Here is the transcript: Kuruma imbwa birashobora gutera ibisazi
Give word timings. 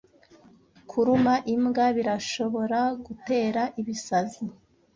Kuruma 0.89 1.33
imbwa 1.53 1.85
birashobora 1.97 2.79
gutera 3.05 3.61
ibisazi 3.81 4.43